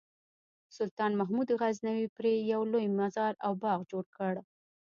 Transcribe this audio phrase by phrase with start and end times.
[0.77, 4.33] سلطان محمود غزنوي پرې یو لوی مزار او باغ جوړ کړ.